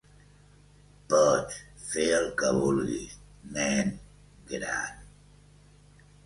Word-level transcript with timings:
Pots, 1.13 1.59
fer 1.89 2.05
el 2.21 2.25
que 2.39 2.49
vulguis, 2.61 3.13
nen 3.59 3.93
gran! 4.55 5.07